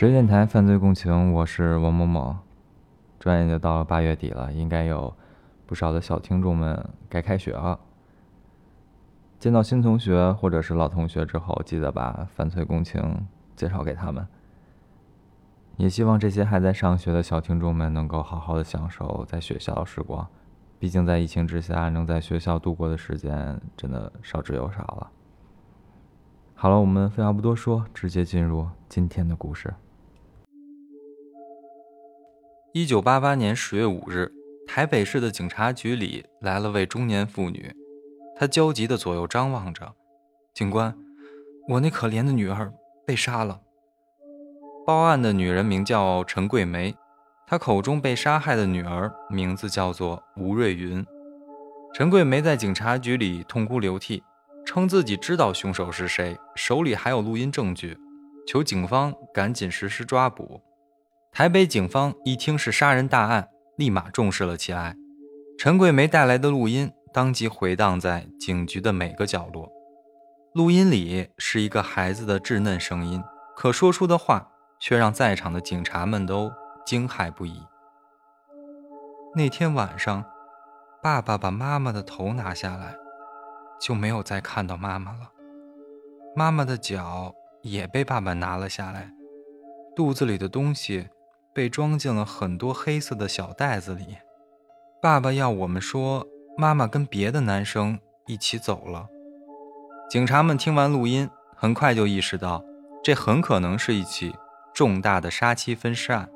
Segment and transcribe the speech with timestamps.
[0.00, 2.36] 十电台犯罪共情，我是王某某。
[3.18, 5.12] 转眼就到了八月底了，应该有
[5.66, 7.80] 不少的小听众们该开学了。
[9.40, 13.26] 见到新同学或者是老同学之后，记得把犯罪共情
[13.56, 14.24] 介绍给他们。
[15.78, 20.24] 也希望这些还在上学的小听众们能够好好的享受在学校的时光。
[20.78, 25.10] 毕竟在疫情之下，能在学校度过的时间真的少之又少了。
[26.54, 29.74] 好了，我们废话不多说，直接进入今天的故事。
[32.74, 34.30] 一九八八年十月五日，
[34.66, 37.74] 台北市的警察局里来了位中年妇女，
[38.36, 39.94] 她焦急的左右张望着。
[40.52, 40.94] 警官，
[41.66, 42.70] 我那可怜的女儿
[43.06, 43.58] 被杀了。
[44.86, 46.94] 报案的女人名叫陈桂梅。
[47.46, 51.04] 她口中被杀害的女儿名字叫做吴瑞云。
[51.94, 54.22] 陈桂梅在警察局里痛哭流涕，
[54.66, 57.96] 称自己知道凶手是谁，手里还有录音证据，
[58.46, 60.60] 求警方赶紧实施抓捕。
[61.32, 64.96] 台北警方一听是杀人大案，立马重视了起来。
[65.58, 69.70] 陈桂梅带来的录音当即回荡在警局的每个角落。
[70.54, 73.22] 录音里是一个孩子的稚嫩声音，
[73.56, 76.50] 可说出的话却让在场的警察们都。
[76.86, 77.60] 惊骇不已。
[79.34, 80.24] 那天晚上，
[81.02, 82.96] 爸爸把妈妈的头拿下来，
[83.78, 85.30] 就没有再看到妈妈了。
[86.34, 89.12] 妈妈的脚也被爸爸拿了下来，
[89.94, 91.10] 肚子里的东西
[91.58, 94.18] 被装进了很多黑色的小袋子里。
[95.02, 96.24] 爸爸要我们说，
[96.56, 99.08] 妈妈跟别的男生一起走了。
[100.08, 102.64] 警察们听完录音，很快就意识到，
[103.02, 104.36] 这很可能是一起
[104.72, 106.30] 重大的杀妻分尸案。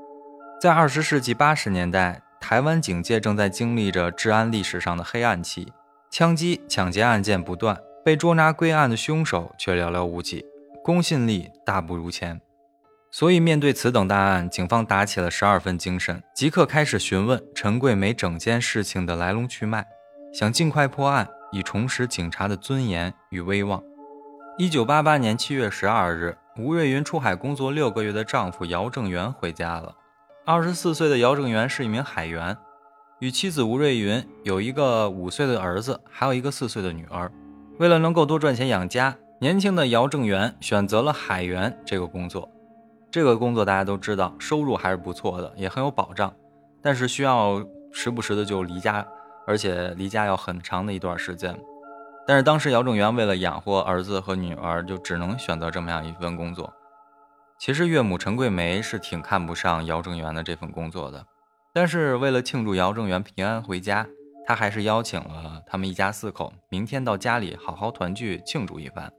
[0.60, 5.72] 在二十世纪八十年代，台湾警界正在经历着治安历史上的黑暗期，
[6.10, 10.44] 枪击、抢劫案件不断，被捉拿归案的凶手却寥寥无几，
[10.82, 12.40] 公信力大不如前。
[13.14, 19.86] 所以，面对此等大案，警方打起了十二分精神，即刻开始询问陈桂梅整件事情的来龙去脉，
[20.32, 23.82] 想尽快破案，以重拾警察的尊严与威望。
[24.56, 29.94] 一九八八年七月十二日，吴瑞云出海工作六个月的丈夫姚正元回家了。
[30.46, 32.56] 二十四岁的姚正元是一名海员，
[33.18, 37.30] 与妻子吴瑞云有一个五岁的儿子，还有一个四岁的女儿。
[37.78, 42.50] 为了能够多赚钱养家，年轻的姚正元选择了海员这个工作。
[43.12, 46.34] 这个工作大家都知道，收入还是不错的，也很有保障，
[46.80, 47.62] 但是需要
[47.92, 49.06] 时不时的就离家，
[49.46, 51.54] 而且离家要很长的一段时间。
[52.26, 56.72] 但是当时姚正元为了养活儿子和女儿，就只能选择这么样一份工作。
[57.58, 61.26] 其实岳母陈桂梅是挺看不上姚正元的这份工作的，
[61.74, 64.06] 但是为了庆祝姚正元平安回家，
[64.46, 69.12] 她还是邀请了他们一家四口明天到家里好好团聚庆祝一番。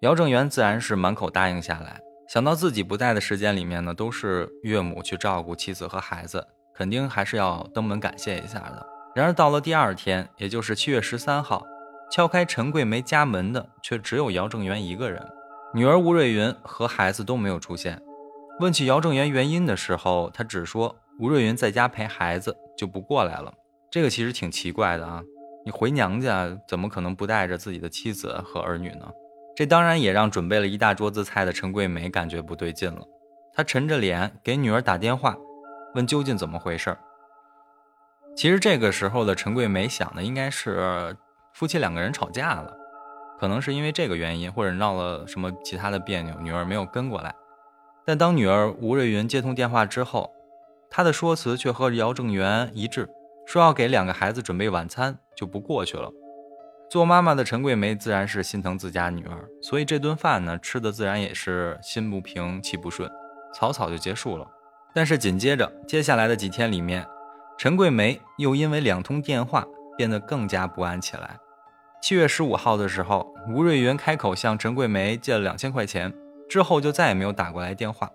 [0.00, 8.86] 姚正元自然是满口答应下来，想到自己不在的时间里面呢，都是岳母去照顾妻子和孩子，肯定还是要登门感谢一下的。
[9.14, 11.64] 然而到了第二天，也就是七月十三号，
[12.12, 15.26] 敲开陈桂梅家门的却只有姚正元一个人。
[15.72, 17.98] 女儿吴瑞云和孩子都没有出现。
[18.60, 23.50] 问起姚正元原因的时候，他只说吴瑞云在家陪孩子，就不过来了。
[23.90, 25.22] 这个其实挺奇怪的啊！
[25.64, 29.08] 你回娘家怎么可能不带着自己的妻子和儿女呢？
[29.58, 33.04] 这当然也让准备了一大桌子菜的陈桂梅感觉不对劲了。
[33.52, 35.36] 她沉着脸给女儿打电话，
[35.96, 36.98] 问究竟怎么回事儿。
[38.36, 41.16] 其实这个时候的陈桂梅想的应该是
[41.54, 42.72] 夫妻两个人吵架了。
[43.40, 47.34] 可能是因为这个原因，或者闹了什么其他的别扭，女儿没有跟过来。
[48.06, 50.30] 但当女儿吴瑞云接通电话之后，
[50.88, 53.08] 她的说辞却和姚正元一致，
[53.44, 56.12] 说要给两个孩子准备晚餐，就不过去了。
[56.90, 63.10] 做妈妈的陈桂梅自然是心疼自家女儿，所以这顿饭呢吃的自然也是心不平气不顺，
[63.54, 64.46] 草草就结束了。
[64.94, 67.06] 但是紧接着接下来的几天里面，
[67.58, 69.66] 陈桂梅又因为两通电话
[69.98, 71.36] 变得更加不安起来。
[72.00, 76.10] 七月十五号的时候，吴瑞云开口向陈桂梅借了两千块钱，
[76.48, 78.10] 之后就再也没有打过来电话。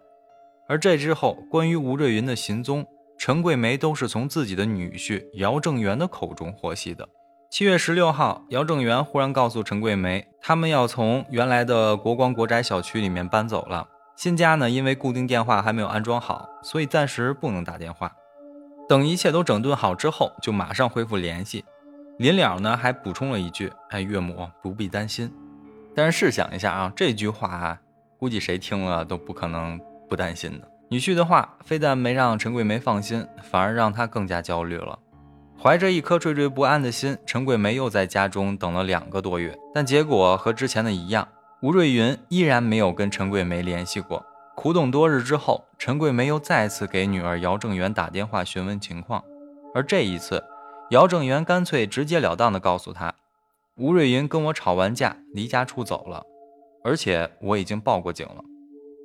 [0.67, 2.83] 而这之后，关于吴瑞云的行踪，
[3.19, 7.07] 陈桂梅都是从自己的女婿姚正元的口中获悉的。
[7.53, 18.11] 七月十六号，姚正元忽然告诉陈桂梅，他们要从原来的国光国宅小区里面搬走了，新家呢因为固定电话还没有安装好，所以暂时不能打电话。
[18.89, 21.63] 等一切都整顿好之后，就马上恢复联系。
[22.17, 25.31] 临了呢，还补充了一句：“哎，岳母不必担心。”
[25.93, 27.77] 但是试想一下啊，这句话
[28.17, 29.79] 估计谁听了都不可能
[30.09, 30.67] 不担心的。
[30.89, 34.97] 女婿的话非但没让陈桂梅放心，反而让她更加焦虑了。
[35.63, 41.25] 怀着一颗惴惴不安的心，陈桂梅又在家中等了两个多月，但结果和之前的一样，
[41.61, 44.25] 吴瑞云依然没有跟陈桂梅联系过。
[44.57, 49.23] 苦等多日之后，陈桂梅又再次给女儿姚正元打电话询问情况，
[49.73, 50.43] 而这一次，
[50.89, 53.13] 姚正元干脆直截了当地告诉她，
[53.77, 56.23] 吴瑞云跟我吵完架，离家出走了，
[56.83, 58.43] 而且我已经报过警了。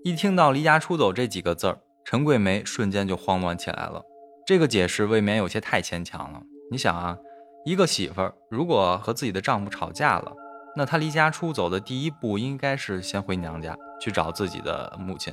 [0.02, 4.02] 一听到“离家出走”这几个字儿，陈桂梅瞬间就慌乱起来了。
[4.48, 6.40] 这个解释未免有些太牵强了。
[6.70, 7.18] 你想啊，
[7.66, 10.32] 一个媳妇儿如果和自己的丈夫吵架了，
[10.74, 15.30] 那她离家出走的第一步应该是先回娘家去找自己的母亲。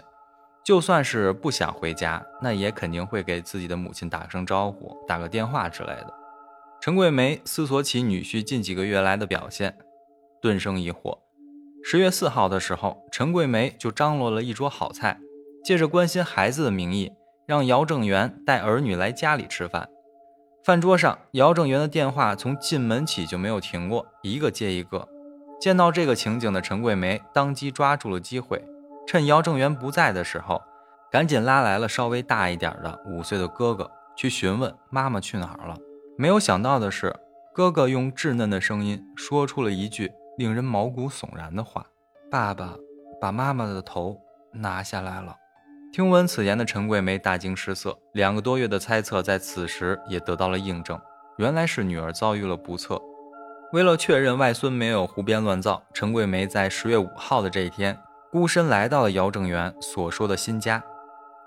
[0.66, 6.14] 就算是不想回家，那也肯定会给自己的母亲打声招呼，打个电话之类的。
[6.82, 9.78] 陈桂梅思索起女婿近几个月来的表现，
[10.42, 11.20] 顿生疑惑。
[11.86, 15.18] 十月四号的时候，陈桂梅就张罗了一桌好菜，
[15.64, 17.14] 借着关心孩子的名义，
[17.46, 19.90] 让姚正元带儿女来家里吃饭。
[20.64, 25.08] 饭桌上，姚正元的电话从进门起就没有停过，一个接一个。
[25.60, 28.64] 见到这个情景的陈桂梅，当即抓住了机会，
[29.08, 30.62] 趁姚正元不在的时候，
[31.12, 35.78] 赶紧拉来了稍微大一点的五岁的哥哥，去询问妈妈去哪儿了。
[36.18, 37.16] 没有想到的是，
[37.54, 40.12] 哥哥用稚嫩的声音说出了一句。
[40.38, 41.86] 令人毛骨悚然的话
[42.30, 42.76] ：“爸爸
[43.22, 44.20] 把妈妈的头
[44.52, 45.34] 拿下来了。”
[45.96, 51.00] 听闻此言的陈桂梅大惊失色，两个多月的猜测在此时也得到了印证，
[51.38, 53.02] 原来是女儿遭遇了不测。
[53.72, 57.98] 为了确认外孙没有胡编乱造，陈桂梅在十月五号的这一天，
[58.30, 60.84] 孤身来到了姚正元所说的新家。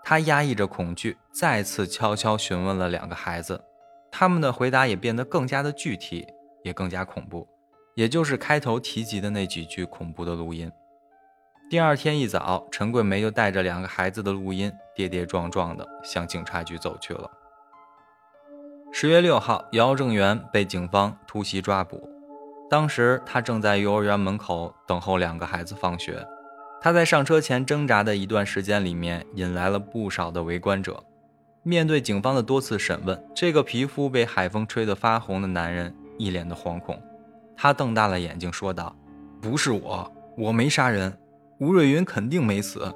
[0.02, 3.62] 她压抑着恐惧，再次悄悄询问了两个孩子，
[4.10, 6.26] 他们的回答也变得更加的具体，
[6.64, 7.46] 也更加恐怖。
[7.94, 10.72] 也就是开头提及的那几句恐怖的录音。
[11.70, 17.30] 第二天一早，陈桂梅就带着两个孩子的录音，跌跌撞撞地向警察局走去了。
[18.90, 22.08] 十月六号，姚正元被警方突袭抓捕，
[22.70, 26.26] 当时他正在幼儿园门口等候两个孩子放学。
[26.80, 31.04] 他在上车前挣扎的一段时间里面，引来了不少的围观者。
[31.62, 36.98] 面对警方的多次审问，这个皮肤被海风吹得发红的男人一脸的惶恐。
[37.54, 38.96] 他瞪大了眼睛说道
[39.42, 41.12] ：“不是我，我没杀人，
[41.60, 42.94] 吴瑞云肯定没死。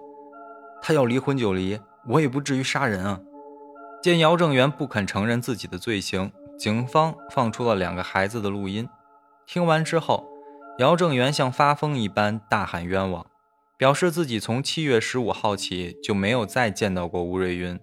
[0.81, 1.79] 他要离婚就离，
[2.09, 3.21] 我也不至于杀人啊。”
[4.03, 8.89] 见姚正元不肯承认自己的罪行，警方放出了两个孩子的录音。
[9.47, 10.29] 听完之后，
[10.79, 13.25] 姚正元像发疯一般大喊冤枉，
[13.77, 17.79] 表示自己从七月十五号起就没有再见到过吴瑞云，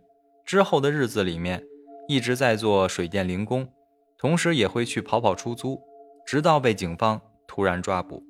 [0.45, 1.63] 之后的日子里面
[2.09, 3.69] 一直在做水电零工，
[4.17, 5.79] 同时也会去跑跑出租。
[6.25, 8.21] 直到被警方突然抓捕，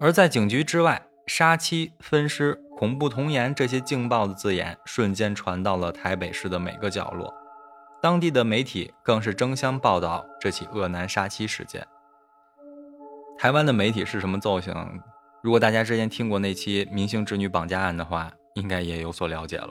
[0.00, 7.34] 而在警局之外，杀妻、分尸、恐怖童言这些劲爆的字眼瞬间传到了台北市的每个角落，
[8.02, 11.86] 当地的媒体更是争相报道这起恶男杀妻事件。
[13.36, 14.74] 台湾的媒体是什么造型？
[15.42, 19.68] 如果大家之前听过那期明星侄女绑架案的话，应该也有所了解了。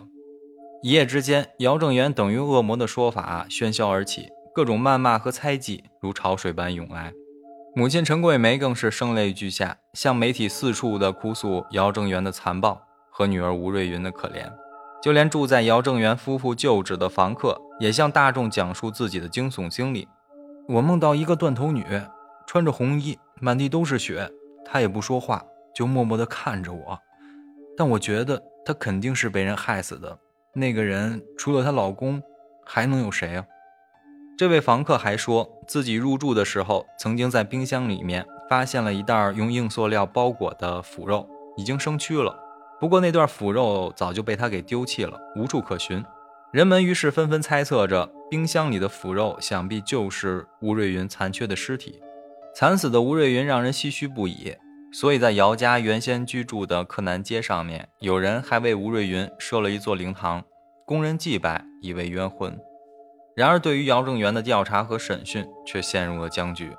[0.83, 7.11] 一夜之间，姚正元等于恶魔的说法喧嚣而起，各种谩骂和猜忌如潮水般涌来。
[7.75, 14.47] 母亲陈桂梅更是声泪俱下，向媒体四处的哭诉姚正元的残暴和女儿吴瑞云的可怜，
[15.01, 20.07] 就连住在姚正元夫妇旧址的房客也向大众讲述自己的惊悚经历。
[20.67, 21.83] 我梦到一个断头女，
[22.45, 24.31] 穿着红衣，满地都是血，
[24.63, 26.99] 她也不说话，就默默地看着我。
[27.75, 30.19] 但我觉得她肯定是被人害死的。
[30.53, 32.21] 那个人除了她老公，
[32.63, 33.43] 还能有谁啊？
[34.37, 42.37] 这位房客还说自己入住的时候，曾经在冰箱里面发现了一袋用硬塑料包裹的腐肉，已经生蛆了。
[42.79, 46.03] 不过那段腐肉早就被他给丢弃了，无处可寻。
[46.51, 52.01] 人们于是纷纷猜测着，冰箱里的腐肉想必就是吴瑞云残缺的尸体。
[52.55, 54.55] 惨死的吴瑞云让人唏嘘不已，
[54.91, 60.43] 所以在姚家原先居住的柯南街上面，有人还为吴瑞云设了一座灵堂，
[60.85, 62.57] 供人祭拜，以慰冤魂。
[63.35, 66.71] 然而，对于姚正元的调查和审讯却陷入了僵局，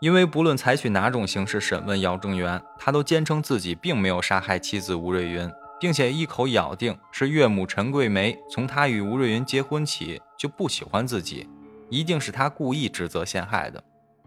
[0.00, 5.50] 因为不论采取哪种形式审问姚正元，他都坚称自己并没有杀害妻子吴瑞云，
[5.80, 11.48] 并且一口咬定是岳母陈桂梅从他与吴瑞云结婚起就不喜欢自己，
[11.90, 13.82] 一定是他故意指责陷害的。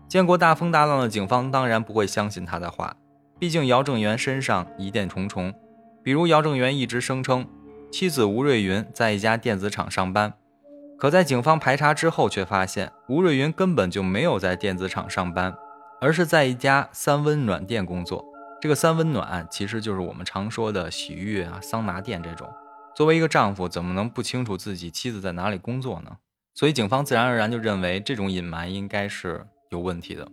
[0.09, 2.97] 见过大风大浪的警方当然不会相信他的话，
[3.39, 5.53] 毕竟姚正元身上疑点重重，
[6.03, 7.47] 比如姚正元一直声称
[7.89, 10.33] 妻子吴瑞云在一家电子厂上班。
[11.01, 15.51] 可在警方排查之后，却发现吴瑞云根本就没有在电子厂上班，
[15.99, 18.23] 而是在一家三温暖店工作。
[18.61, 22.47] 这个三温暖其实就是我们常说的洗浴啊、桑拿店这种。
[22.95, 26.17] 作为一个丈夫，怎么能不清楚自己妻子在哪里工作呢？
[26.53, 30.27] 所以警方自然而然就认为这种隐瞒应该是有问题的。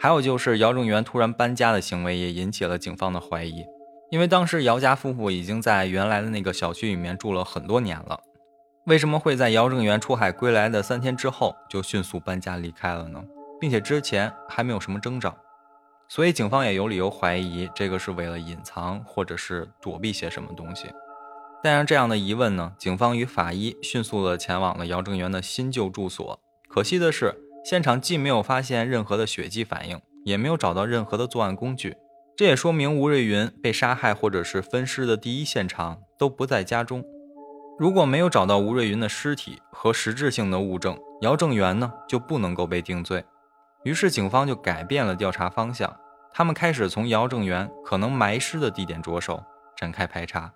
[0.00, 3.62] 还有就是姚正元突然搬家的行为也引起了警方的怀疑，
[4.10, 8.18] 因为当时姚家夫妇已经在原来的那个小区里面住了很多年了，
[8.86, 13.24] 为什么会在姚正元出海归来的三天之后就迅速搬家离开了呢？
[13.58, 15.34] 并且之前还没有什么征兆，
[16.06, 20.88] 所以警方也有理由怀疑这个是为了隐藏或者是躲避些什么东西。
[21.62, 26.38] 带上这样的疑问呢，警方与法医迅速的前往了姚正元的新旧住所。
[26.68, 31.96] 可惜的是，现场既没有发现任何的血迹反应，也没有找到任何的作案工具。
[32.36, 37.02] 这也说明吴瑞云被杀害或者是分尸的第一现场都不在家中。
[37.76, 43.24] 如果没有找到吴瑞云的尸体和实质性的物证，姚正元呢就不能够被定罪。
[43.82, 45.92] 于是警方就改变了调查方向，
[46.32, 49.42] 他们开始从姚正元可能埋尸的地点着手
[49.76, 50.52] 展开排查。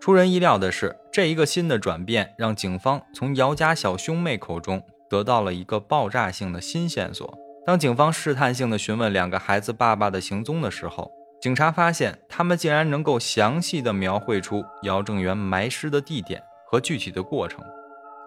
[0.00, 7.36] 出人意料的是，这一个新的转变让警方从姚家小兄妹口中得到了一个爆炸性的新线索。
[7.66, 11.10] 当警方试探性的询问两个孩子爸爸的行踪的时候，
[11.42, 17.64] 警察发现，他们竟然能够详细的描绘出姚正元埋尸的地点和具体的过程。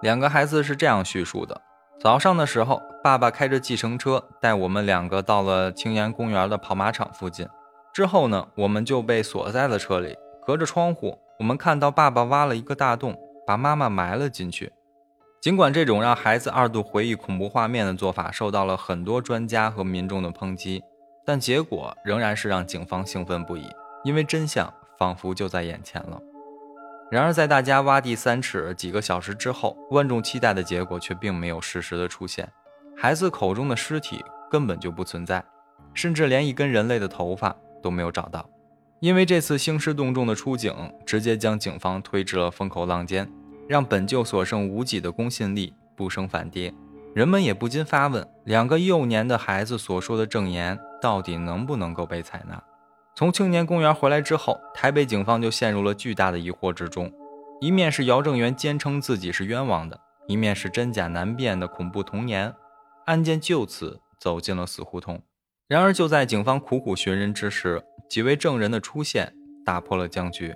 [0.02, 1.62] 两个孩子是这样叙述的：
[2.02, 7.48] 早上的时候，爸爸开着计程车带我们两个到了青岩公园的跑马场附近。
[7.94, 10.18] 之后呢，我们就被锁在了车里。
[10.46, 13.16] 隔着窗户，我们看到爸爸挖了一个大洞，
[13.48, 14.74] 把妈妈埋了进去。
[15.42, 20.84] 尽管这种让孩子二度回忆恐怖画面的做法受到了很多专家和民众的抨击。
[21.26, 23.70] 但结果仍然是让警方兴奋不已，
[24.04, 26.20] 因为真相仿佛就在眼前了。
[27.12, 32.50] 然而，在大家挖地三尺几个小时之后，万众期待的结果却并没有适时的出现。
[32.96, 35.44] 孩子口中的尸体根本就不存在，
[35.94, 38.50] 甚至连一根人类的头发都没有找到。
[39.00, 40.74] 因为这次兴师动众的出警，
[41.06, 43.30] 直接将警方推至了风口浪尖，
[43.68, 46.74] 让本就所剩无几的公信力不升反跌。
[47.14, 50.80] 人们也不禁发问：两个幼年的孩子所说的证言。
[51.04, 52.64] 到底能不能够被采纳？
[53.16, 57.12] 从青年公园回来之后，台北警方就陷入了巨大的疑惑之中。
[57.62, 62.54] 一面是姚正元坚称自己是冤枉的，一面是真假难辨的恐怖童年，
[63.06, 65.22] 案件就此走进了死胡同。
[65.68, 70.56] 然而，就在警方苦苦寻人之时，几位证人的出现打破了僵局。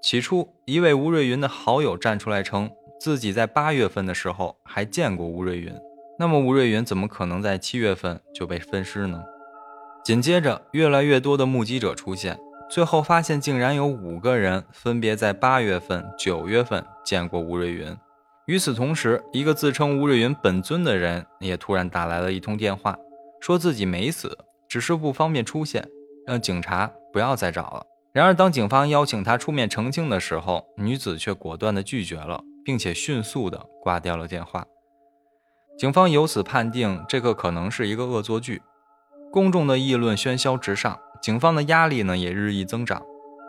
[0.00, 2.70] 起初，一位吴瑞云的好友站出来称
[3.00, 5.74] 自己在八月份的时候还见过吴瑞云。
[6.18, 9.22] 那么，吴瑞云怎么可能在七月份就被分尸呢？
[10.04, 12.36] 紧接着，越来越多的目击者出现，
[12.68, 17.96] 最后发现竟然有五个人分别在八月份、九月份见过吴瑞云。
[18.46, 22.98] 与此同时，一个自称吴瑞云本尊的人也突然打来了一通电话，
[23.40, 24.36] 说自己没死，
[24.68, 25.88] 只是不方便出现，
[26.26, 27.86] 让警察不要再找了。
[28.12, 34.66] 然而，当警方邀请他出面澄清的时候，女子却果断地拒绝了，并且迅速地挂掉了电话。
[35.78, 38.60] 警方由此判定，这个可能是一个恶作剧。
[39.32, 43.02] 公众的议论喧嚣直上，警方的压力呢也日益增长。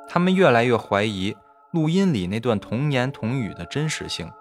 [0.08, 1.36] 他们越来越怀疑
[1.72, 4.32] 录音里那段童言童语的真实性，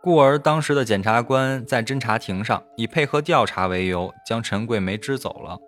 [0.00, 5.58] 故而当时的检察官在侦查庭上以配合调查为由，将陈桂梅支走了，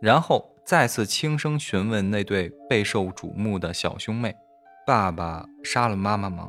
[0.00, 4.34] 然后再次轻声询问那对备受瞩目的小兄妹
[4.86, 6.48] ：“爸爸杀了妈妈吗？”“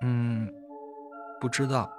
[0.00, 0.48] 嗯，
[1.38, 1.90] 不知道。”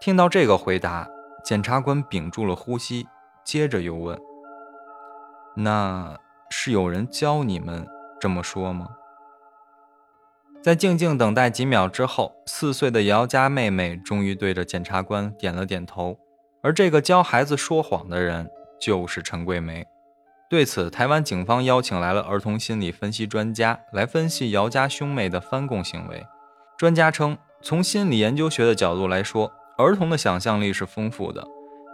[0.00, 1.08] 听到这个回答。
[1.44, 3.06] 检察官屏住了呼吸，
[3.44, 4.18] 接着又问
[5.54, 7.86] ：“那是有人教你们
[8.18, 8.88] 这么说吗？”
[10.62, 16.18] 在静静等待几秒之后，四岁的姚家妹妹终于对着检察官点了点头。
[16.62, 19.86] 而这个教孩子说谎的人就是陈桂梅。
[20.48, 26.26] 对此，台湾警方邀请来了儿童心理分析专家来分析姚家兄妹的翻供行为。
[26.78, 31.44] 专家称，从心理研究学的角度来说，儿童的想象力是丰富的，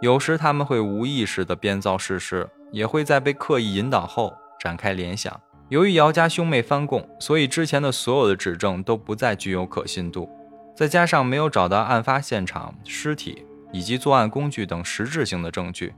[0.01, 5.39] 有时他们会无意识地编造事实，也会在被刻意引导后展开联想。
[5.69, 10.29] 由于姚家兄妹翻供，所以之前的所有的指证都不再具有可信度。
[10.75, 15.93] 再加上没有找到案发现场、尸体以及作案工具等实质性的证据，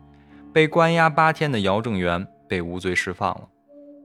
[0.53, 3.41] 被关押八天的姚正元被无罪释放了。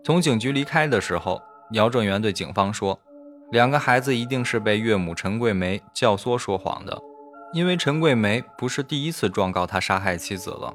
[0.05, 1.41] 从警局离开的时候，
[1.73, 2.99] 姚正元对警方说
[3.53, 6.99] ：“两个孩子一定是被岳母陈桂梅教唆说谎的。”
[7.53, 10.75] 因为陈桂梅不是第一次状告他杀害妻子了，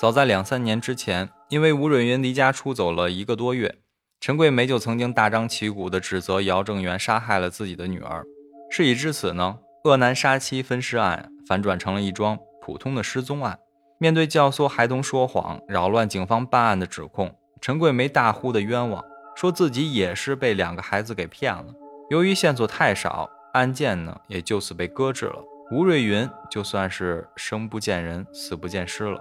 [0.00, 3.74] 早在两三年之前，因为吴瑞云离家出走了一个多月，
[4.18, 8.24] 陈桂梅就曾经大张旗鼓地指责姚正元杀害了自己的女儿。
[8.70, 13.58] 事已至此呢，恶男杀妻分尸案反转成了一桩普通的失踪案。
[13.98, 19.04] 面对教唆孩童说谎、扰乱警方办案的指控，陈桂梅大呼的冤枉，
[19.36, 21.66] 说自己也是被两个孩子给骗了。
[22.08, 25.44] 由于线索太少，案件呢也就此被搁置了。
[25.70, 29.20] 吴瑞云就算是生不见人，死不见尸了。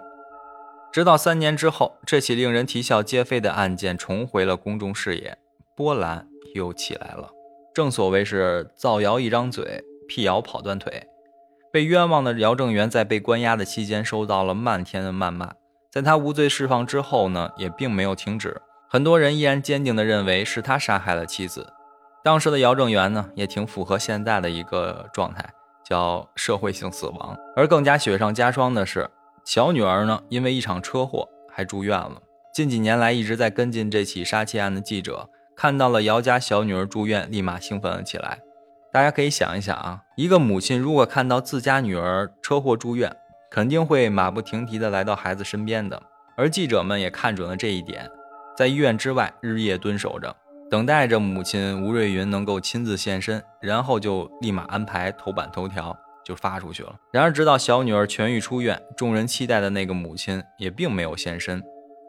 [0.92, 5.38] 直到三年之后，这起令人啼笑皆非的案件重回了公众视野，
[5.76, 7.32] 波澜又起来了。
[7.74, 11.08] 正所谓是造谣一张嘴，辟谣跑断腿。
[11.74, 15.54] 被冤枉的姚正元在被关押的期间，受到了漫天的谩骂。
[15.92, 18.62] 在他无罪释放之后呢，也并没有停止。
[18.88, 21.74] 很多人依然坚定地认为是他杀害了妻子。
[22.24, 25.54] 当时的姚正元呢，也挺符合现在的一个状态，
[25.88, 27.38] 叫社会性死亡。
[27.56, 29.10] 而更加雪上加霜的是。
[29.46, 32.20] 小女儿呢，因为一场车祸还住院了。
[32.52, 38.40] 近几年来一直在跟进这起杀妻案的记者，看到了姚家小女儿住院，立马兴奋了起来。
[38.92, 43.16] 大家可以想一想啊，一个母亲如果看到自家女儿车祸住院，
[43.52, 46.02] 肯定会马不停蹄地来到孩子身边的。
[46.36, 48.10] 而记者们也看准了这一点，
[48.58, 50.36] 在医院之外日夜蹲守着，
[50.70, 55.96] 等待着母亲吴瑞云能够亲自现身，然后就立马安排头版头条。
[56.26, 56.96] 就发出去了。
[57.12, 61.62] 然而，直到小女儿痊愈出院，众人期待的那个母亲也并没有现身。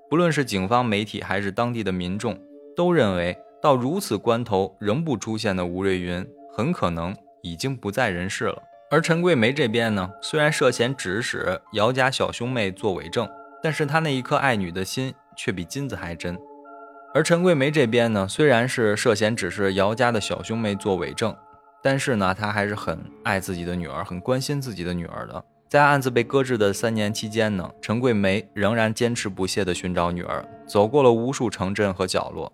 [0.09, 2.35] 不论是警方、媒体还是当地的民众，
[2.75, 8.63] 都认为到如此关头仍不出现的吴瑞云，很可能已经不在人世了。
[8.91, 13.29] 而陈桂梅这边呢，虽然涉嫌指使姚家小兄妹作伪证，
[13.63, 16.39] 但是她那一颗爱女的心却比金子还真。
[17.17, 21.35] 而陈桂梅这边呢，虽然是涉嫌只是姚家的小兄妹作伪证。
[21.83, 25.43] 但是呢，她还是很爱自己的女儿，很关心自己的女儿的。
[25.67, 32.53] 在案子被搁置的三年期间呢，陈桂梅仍然坚持不懈地寻找女儿，走过了无数城镇和角落。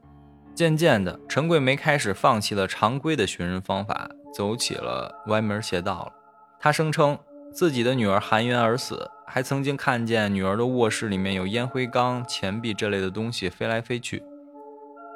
[0.54, 6.12] 渐渐的，陈桂梅开始放弃了常规的寻人方法，走起了歪门邪道了。
[6.60, 7.18] 她声称
[7.52, 14.22] 自己的女儿含冤而死，还曾经看见女儿的卧室里面有烟灰缸、钱币这类的东西飞来飞去。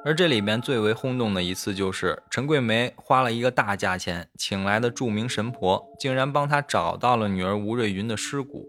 [0.06, 8.68] 而这里边最为轰动的一次，就是陈桂梅花了一个大价钱请来的著名神婆，竟然帮她找到了女儿吴瑞云的尸骨。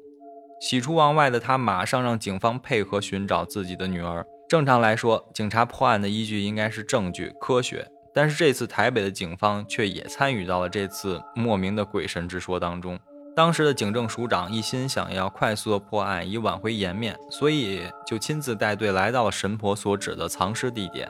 [0.59, 4.25] 喜出望外的她，马上让警方配合寻找自己的女儿。
[4.49, 12.97] 正常来说，警察破案的依据应该是证据、科学，但是这次台北的警方却也参与到了这次莫名的鬼神之说当中。
[13.35, 21.07] 当时的警政署长一心想要快速的破案，以挽回颜面，所以就亲自带队来到了神婆所指的藏尸地点。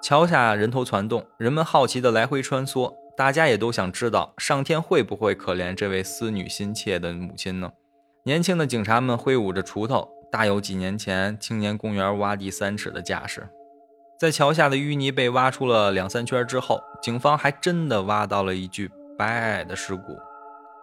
[0.00, 7.72] 桥下人头攒动，人们好奇的来回穿梭，大家也都想知道上天会不会可怜这位思女心切的母亲呢？
[8.24, 13.48] 年轻的警察们挥舞着锄头，大有几年前青年公园挖地三尺的架势。
[14.20, 20.16] 在桥下的淤泥被挖出了两三圈之后，警方还真的挖到了一具白皑的尸骨。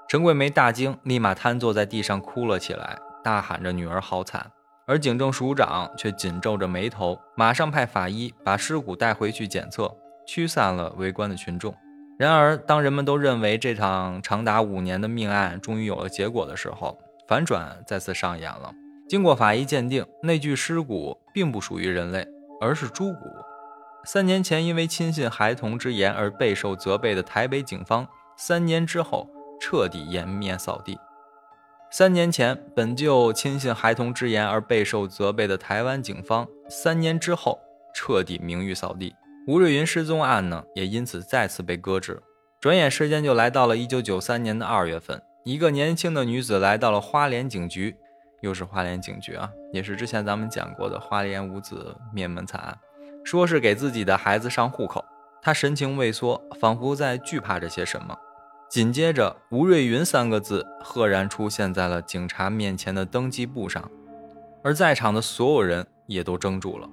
[0.07, 4.51] 陈桂梅大惊，立马瘫坐在地上哭了起来，大喊着：“女儿好惨！”
[4.87, 9.91] 而警政署长却紧皱着眉头，马上派法医把尸骨带回去检测，
[10.27, 11.73] 驱散了围观的群众。
[12.19, 18.71] 然而，当人们都认为这场长达五年的命案终于有了结果的时候，反转再次上演了。
[19.09, 22.27] 经过法医鉴定，那具尸骨并不属于人类，
[22.61, 23.19] 而是猪骨。
[24.03, 29.27] 三年前因为轻信孩童之言而备受责备的台北警方，三年之后
[29.59, 30.97] 彻底颜面扫地。
[31.97, 37.57] 三年前，本就轻信孩童之言而备受责备的台湾警方，三年之后
[37.93, 39.15] 彻底名誉扫地。
[39.47, 42.21] 吴瑞云失踪案呢，也因此再次被搁置。
[42.59, 47.95] 转眼时间就来到了一九九三年的二月份，一个年轻的女子来到了花莲警局，
[48.41, 52.77] 又是花莲警局啊，也是之前咱们讲过的花莲五子灭门惨案，
[53.23, 55.05] 说是给自己的孩子上户口。
[55.41, 58.17] 她神情畏缩，仿佛在惧怕着些什么。
[58.69, 63.89] 紧接着，“吴瑞云”三个字赫然出现在了警察面前的登记簿上，
[64.63, 66.89] 而在场的所有人也都怔住了。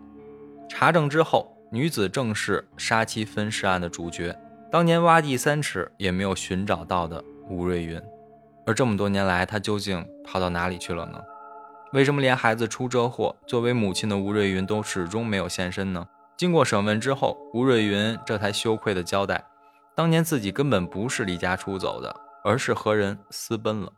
[0.69, 4.39] 查证之后，女子正是杀妻分尸案的主角，
[4.71, 8.01] 当年挖地三尺也没有寻找到的吴瑞云。
[8.65, 11.19] 而这么多年来，她究竟跑到哪里去了呢？
[11.93, 16.07] 为什么连孩子出车祸，作为母亲的吴瑞云都始终没有现身呢？
[16.37, 19.45] 经过审问之后，吴瑞云这才羞愧地交代。
[19.94, 23.92] 当年自己根本不是离家出走的，而是和人私奔了。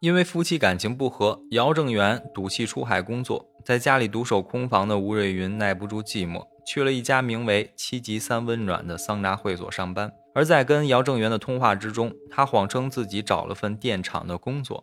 [0.00, 10.12] 因为夫妻感情不和，姚正元赌气出海工作，在家里独守空房的吴瑞云耐不住寂寞，去了一家名为“七级三温暖”的桑拿会所上班。
[10.34, 14.82] 而在跟姚正元的通话之中，他谎称自己找了份电厂的工作。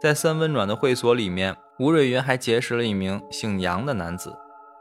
[0.00, 4.34] 在三温暖的会所里面，吴瑞云还结识了一名姓杨的男子。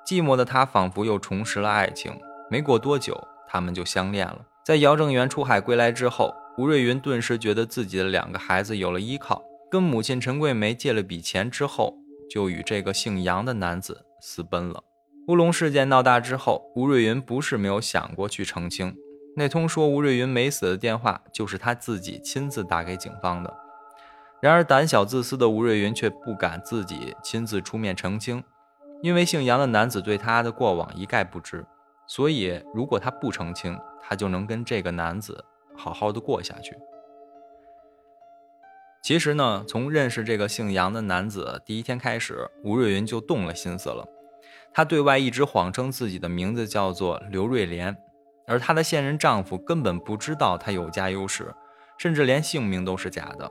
[0.07, 2.17] 寂寞的他仿佛又重拾了爱情。
[2.49, 4.39] 没过多久，他们就相恋了。
[4.69, 11.97] 在姚正元出海归来之后，吴瑞云顿时觉得自己的两个孩子有了依靠，跟母亲陈桂梅借了笔钱之后，
[12.29, 14.83] 就与这个姓杨的男子私奔了。
[15.27, 18.95] 乌龙事件闹大之后，吴瑞云不是没有想过去澄清，
[19.35, 23.51] 那通说吴瑞云没死的电话就是他自己亲自打给警方的。
[24.39, 28.43] 然而，胆小自私的吴瑞云却不敢自己亲自出面澄清，
[29.01, 31.65] 因为姓杨的男子对他的过往一概不知，
[32.05, 33.75] 所以如果他不澄清，
[34.09, 35.45] 他就能跟这个男子
[35.77, 36.75] 好好的过下去。
[39.03, 44.07] 其实呢，从认识这个姓杨的男子第一天开始，吴瑞云就动了心思了。
[44.73, 47.95] 她对外一直谎称自己的名字叫做刘瑞莲，
[48.47, 51.53] 而她的现任丈夫根本不知道她有家有室，
[51.97, 53.49] 甚至连姓名都是假的。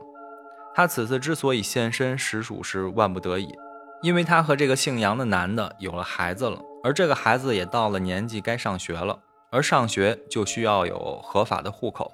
[0.75, 3.55] 她此次之所以现身，实属是万不得已，
[4.01, 9.19] 因为她和这个姓杨的男的有了孩子了，而这个孩子也到了年纪该上学了，
[9.51, 12.13] 而上学就需要有合法的户口。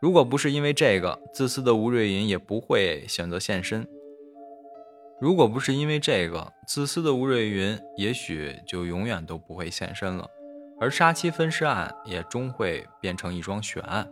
[0.00, 3.86] 如果不是因为这个，自私的吴瑞云也不会选择现身。
[5.20, 10.28] 如果不是因为这个，自私的吴瑞云也许就永远都不会现身了，
[10.78, 14.06] 而杀妻分尸案也终会变成一桩悬案。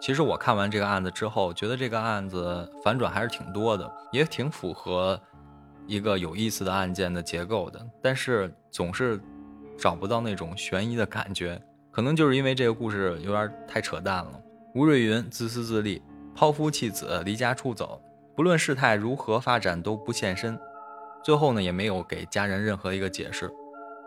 [0.00, 5.18] 其实我看完这个案子之后，觉得这个案子反转还是挺多的，也挺符合
[5.86, 7.80] 一个有意思的案件的结构的。
[8.02, 9.20] 但是总是
[9.78, 14.40] 找不到那种悬疑的感觉，可能就是因为这个故事有点太扯淡了。
[14.74, 16.02] 吴瑞云自私自利，
[16.34, 18.00] 抛夫弃子，离家出走，
[18.34, 20.58] 不论事态如何发展都不现身，
[21.22, 23.50] 最后呢也没有给家人任何一个解释。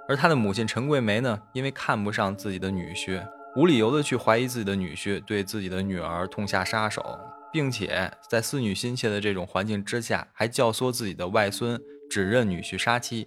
[0.07, 3.23] 而他的母亲陈桂梅呢，因为看不上自己的女婿。
[3.55, 7.17] 无理由的去怀疑自己的女婿，对自己的女儿痛下杀手，
[7.55, 13.25] 并且在思女心切的这种环境之下，还教唆自己的外孙指认女婿杀妻。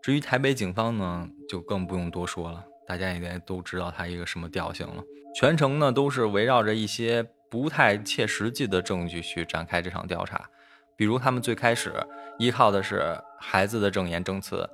[0.00, 5.04] 至于台北警方呢，就更不用多说了，大家应该都知道他一个什么调性了。
[5.34, 10.48] 全程呢都是围绕着一些不太切实际的证据去展开这场调查，
[10.96, 11.92] 比如他们最开始
[12.38, 14.66] 依靠的是孩子的证言证词。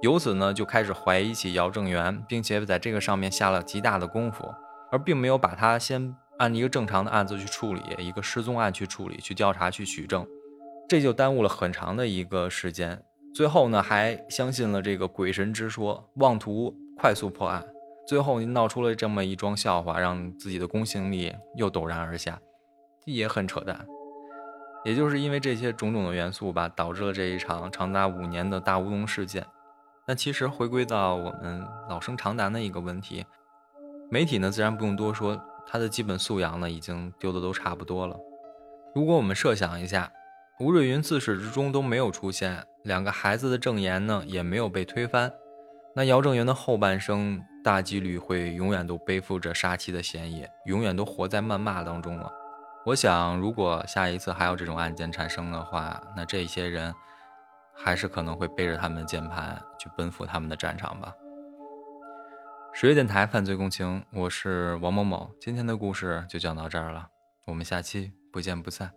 [0.00, 4.54] 由此呢，就开始怀疑起姚正元，并且在这个上面下了极大的功夫，
[4.92, 10.26] 而并没有把他先按一个正常的案子去处理，一个失踪案去处理、去调查、去取证，
[10.88, 13.02] 这就耽误了很长的一个时间。
[13.34, 17.66] 最后呢，还相信了这个鬼神之说，妄图快速破案，
[18.06, 22.40] 最后您闹出了这么一桩笑话，让自己的公信力又陡然而下，
[23.04, 23.86] 也很扯淡。
[24.84, 29.44] 也就是因为这些种种的元素吧，导致了这一场长达五年的大乌龙事件。
[30.06, 33.24] 那其实回归到我们老生常谈的一个问题，
[34.10, 38.16] 媒体呢自然不用多说，他的基本素养呢已经丢的都差不多了。
[38.94, 40.12] 如果我们设想一下，
[40.60, 45.32] 吴瑞云自始至终都没有出现，两个孩子的证言呢也没有被推翻，
[45.94, 52.30] 那姚正元的后半生大几率会永远都背负着杀妻的嫌疑，永远都活在谩骂当中了。
[52.86, 56.94] 我想，如果下一次还有这种案件产生的话，那这些人。
[57.76, 61.12] 还是可能会背着他们的键盘去奔赴他们的战场吧。
[62.76, 67.06] 十月电台犯罪共情，我是王某某，今天的故事就讲到这儿了，
[67.46, 68.90] 我们下期不见不散。